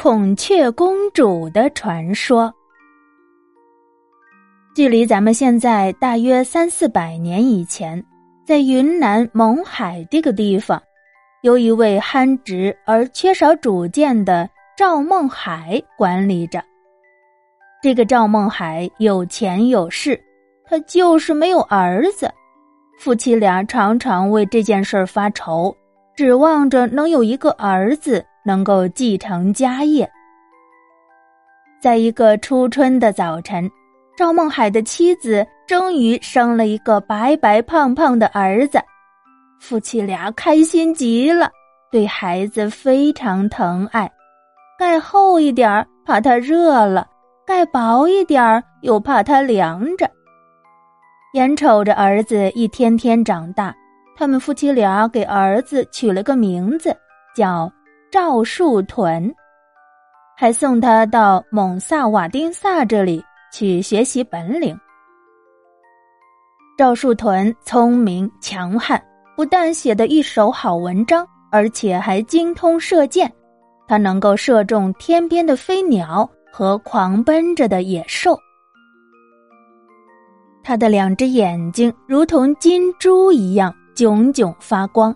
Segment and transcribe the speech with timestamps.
[0.00, 2.54] 孔雀公主的传说。
[4.72, 8.00] 距离咱们现在大约三四百年以前，
[8.46, 10.80] 在云南勐海这个地方，
[11.42, 16.62] 由一位憨直而缺少主见的赵孟海管理着。
[17.82, 20.16] 这个赵孟海有钱有势，
[20.64, 22.32] 他就是没有儿子。
[23.00, 25.76] 夫妻俩常常为这件事发愁，
[26.14, 28.24] 指望着能有一个儿子。
[28.48, 30.10] 能够继承家业。
[31.82, 33.70] 在一个初春的早晨，
[34.16, 38.80] 赵孟海的妻子终于生了一个白白胖胖的儿子，
[39.60, 41.50] 夫妻俩开心极了，
[41.92, 44.10] 对孩子非常疼爱，
[44.78, 47.06] 盖厚一点儿怕他热了，
[47.46, 50.10] 盖薄一点儿又怕他凉着。
[51.34, 53.76] 眼瞅着儿子一天天长大，
[54.16, 56.96] 他们夫妻俩给儿子取了个名字，
[57.36, 57.70] 叫。
[58.10, 59.34] 赵树屯，
[60.34, 64.74] 还送他到蒙萨瓦丁萨这里去学习本领。
[66.78, 68.98] 赵树屯聪明强悍，
[69.36, 73.30] 不但写得一手好文章，而且还精通射箭。
[73.86, 78.38] 他能够射中天边的飞鸟和狂奔着的野兽。
[80.64, 85.14] 他的两只眼睛如同金珠一样炯炯发光，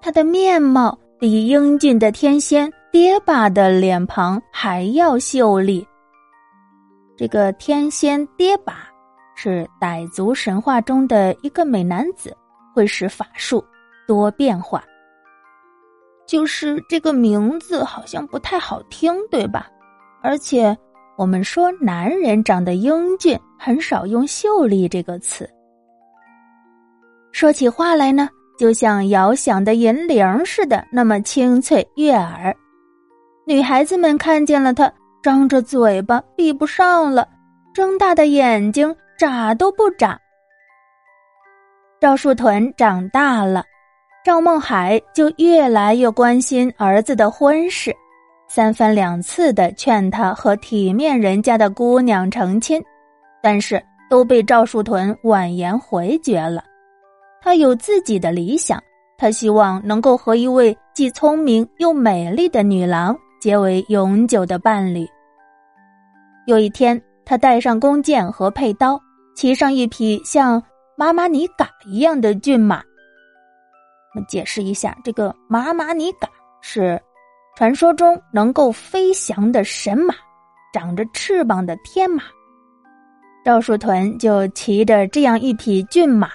[0.00, 0.98] 他的面貌。
[1.20, 5.84] 比英俊的天仙爹爸的脸庞还要秀丽。
[7.16, 8.88] 这个天仙爹爸
[9.34, 12.36] 是傣族神话中的一个美男子，
[12.72, 13.64] 会使法术，
[14.06, 14.84] 多变化。
[16.24, 19.68] 就是这个名字好像不太好听，对吧？
[20.22, 20.76] 而且
[21.16, 25.50] 我们说男人长得英俊，很少用秀丽这个词。
[27.32, 28.28] 说起话来呢？
[28.58, 32.54] 就像摇响的银铃似的，那么清脆悦耳。
[33.46, 34.92] 女孩子们看见了他，
[35.22, 37.26] 张着嘴巴闭不上了，
[37.72, 40.18] 睁大的眼睛眨都不眨。
[42.00, 43.64] 赵树屯长大了，
[44.24, 47.94] 赵梦海就越来越关心儿子的婚事，
[48.48, 52.82] 三番两次的劝他和体面人家的姑娘成亲，
[53.42, 56.62] 但是都被赵树屯婉言回绝了。
[57.40, 58.82] 他有自己的理想，
[59.16, 65.06] 他希望能够和一位既聪明又美丽的女郎结为永久的伴侣。
[66.46, 69.00] 有一天，他带上弓箭和佩刀，
[69.36, 70.62] 骑上一匹像
[70.96, 72.82] 马马尼嘎一样的骏马。
[74.14, 76.28] 我们解释一下，这个马马尼嘎
[76.60, 77.00] 是
[77.56, 80.14] 传说中能够飞翔的神马，
[80.72, 82.22] 长着翅膀的天马。
[83.44, 86.30] 赵树屯就骑着这样一匹骏马。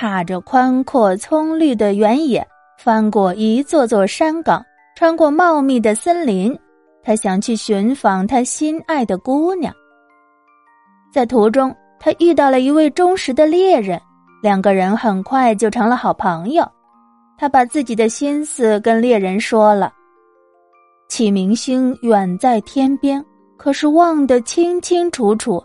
[0.00, 2.46] 踏着宽阔葱绿的原野，
[2.78, 4.64] 翻过一座座山岗，
[4.94, 6.56] 穿过茂密的森林，
[7.02, 9.74] 他想去寻访他心爱的姑娘。
[11.12, 14.00] 在途中，他遇到了一位忠实的猎人，
[14.40, 16.64] 两个人很快就成了好朋友。
[17.36, 19.92] 他把自己的心思跟猎人说了
[21.10, 23.24] ：“启明星远在天边，
[23.56, 25.60] 可是望得清清楚楚。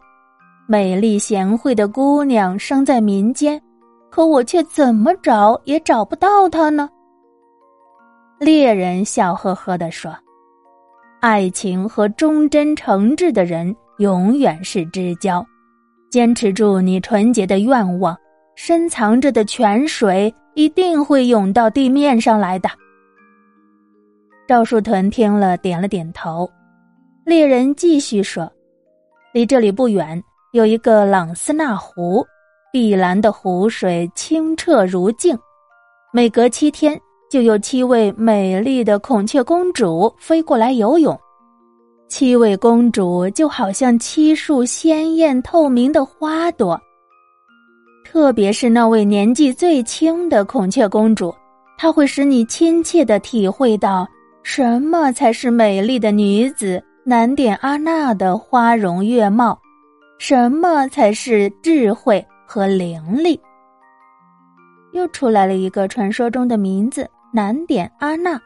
[0.66, 3.62] 美丽贤惠的姑娘生在民间。”
[4.14, 6.88] 可我却怎么找也找不到他呢？
[8.38, 10.16] 猎人笑呵呵地说
[11.20, 15.44] ：“爱情和忠贞诚挚的人永远是知交。
[16.12, 18.16] 坚持住你纯洁的愿望，
[18.54, 22.70] 深藏着的泉水一定会涌到地面上来的。”
[24.48, 26.48] 赵树屯听了，点了点头。
[27.26, 28.48] 猎人继续说
[29.34, 32.24] ：“离这里不远有一个朗斯纳湖。”
[32.74, 35.38] 碧蓝的湖水清澈如镜，
[36.12, 41.16] 每隔七天就有七位美丽的孔雀公主飞过来游泳。
[42.10, 46.82] 七位公主就好像七束鲜艳透明的花朵，
[48.04, 51.32] 特别是那位年纪最轻的孔雀公主，
[51.78, 54.08] 她会使你亲切的体会到
[54.42, 59.62] 什么才是美丽的女子难点阿娜的花容月貌，
[60.18, 62.26] 什么才是智慧。
[62.54, 63.40] 和伶俐，
[64.92, 68.40] 又出来了一个传说中的名字——南点阿娜，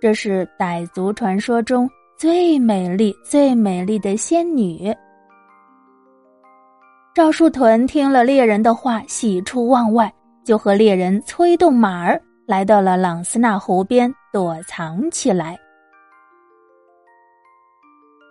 [0.00, 4.92] 这是傣族传说中最美丽、最美丽的仙女。
[7.14, 10.12] 赵树屯听了猎人的话，喜出望外，
[10.44, 15.56] 就和猎人催动马儿来到了朗斯纳湖边躲藏起来。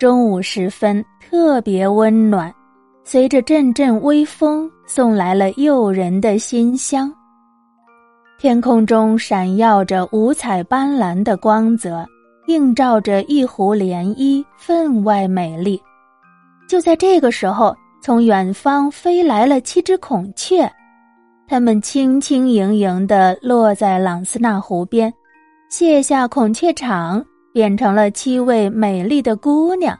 [0.02, 2.54] 中午时分，特别温暖。
[3.10, 7.10] 随着阵阵微风，送来了诱人的馨香。
[8.38, 12.06] 天空中闪耀着五彩斑斓的光泽，
[12.48, 15.82] 映照着一湖涟漪，分外美丽。
[16.68, 20.70] 就在这个时候，从远方飞来了七只孔雀，
[21.48, 25.14] 它们轻轻盈盈地落在朗斯纳湖边，
[25.70, 29.98] 卸下孔雀氅，变成了七位美丽的姑娘。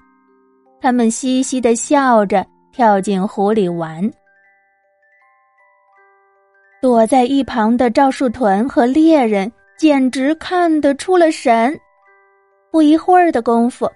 [0.82, 2.46] 她们嘻嘻地笑着，
[2.78, 4.08] 跳进湖里玩。
[6.80, 11.76] 躲在一旁的赵树屯和猎人简直看得出了神。
[12.72, 13.90] 不一会儿的功夫，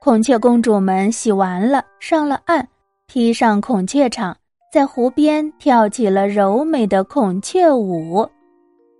[0.00, 2.64] 孔雀公主们洗完了，上了岸，
[3.08, 4.32] 披上孔雀氅，
[4.72, 8.24] 在湖边跳起了柔美的孔雀舞，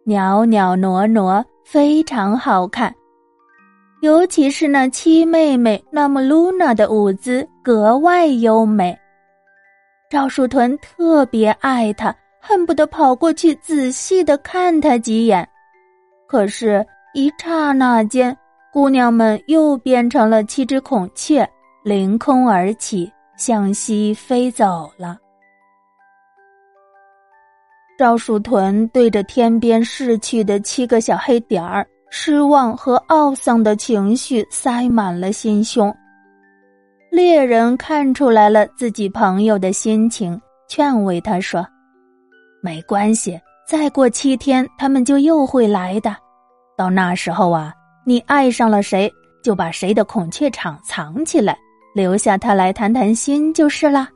[0.05, 2.93] 袅袅娜娜，非常好看。
[4.00, 8.99] 尤其是那七妹妹那么露娜的舞姿格外优美，
[10.10, 12.14] 赵树屯特别爱他。
[12.40, 15.46] 恨不得跑过去仔细的看他几眼，
[16.26, 18.34] 可是，一刹那间，
[18.72, 21.46] 姑娘们又变成了七只孔雀，
[21.82, 25.19] 凌空而起，向西飞走了。
[27.99, 35.94] 赵树屯对着天边逝去的七个小黑点儿，失望和懊丧的情绪塞满了心胸。
[37.19, 41.67] 猎人看出来了自己朋友的心情，劝慰他说。
[42.62, 43.37] 没关系，
[43.67, 46.15] 再过七天他们就又会来的。
[46.76, 47.75] 到那时候啊，
[48.06, 49.12] 你爱上了谁，
[49.43, 51.59] 就把谁的孔雀场藏起来，
[51.93, 54.09] 留下他来谈谈心就是了。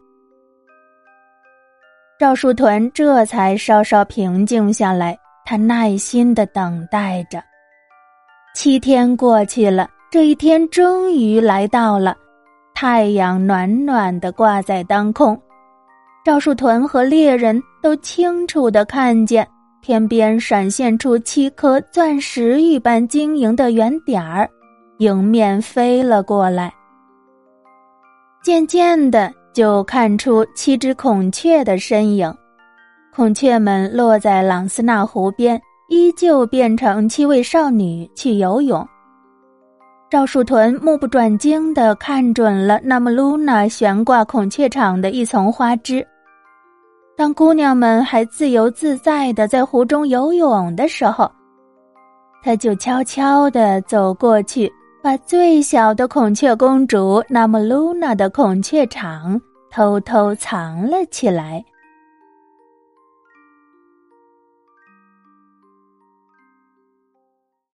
[2.20, 7.42] 赵树屯这才稍稍平静下来，他耐心的等待着。
[8.54, 12.16] 七天过去了，这一天终于来到了，
[12.82, 15.40] 太阳暖暖的挂在当空。
[16.24, 19.46] 赵树屯和猎人都清楚的看见
[19.80, 24.50] 天边闪现出七颗钻石一般晶莹的圆点儿，
[24.98, 26.74] 迎面飞了过来。
[28.42, 32.34] 渐渐的，就看出七只孔雀的身影。
[33.14, 35.56] 孔雀们落在朗斯纳湖边，
[35.88, 38.84] 依旧变成七位少女去游泳。
[40.12, 46.06] 赵树屯目不转睛的看准了那么露娜悬挂孔雀场的一丛花枝。
[47.16, 51.32] 当姑娘们还自由自在的在湖中游泳的时候，
[52.44, 54.70] 他就悄悄的走过去，
[55.02, 61.64] 把最小的孔雀公主那么露娜的孔雀场偷偷藏了起来。